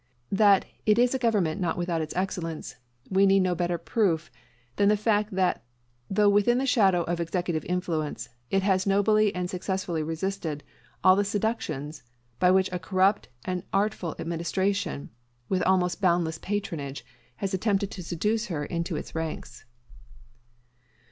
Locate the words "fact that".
4.97-5.63